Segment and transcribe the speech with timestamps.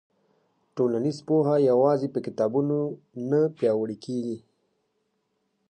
[0.75, 2.77] ټولنیز پوهه یوازې په کتابونو
[3.29, 4.37] نه پیاوړې کېږي.